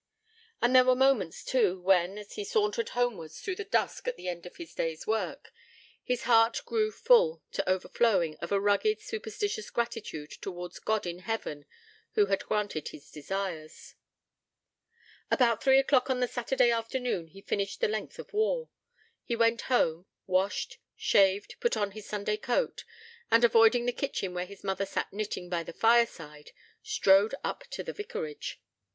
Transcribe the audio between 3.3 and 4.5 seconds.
through the dusk at the end